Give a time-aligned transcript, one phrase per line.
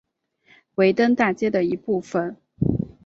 [0.77, 2.35] 维登大街的一部分。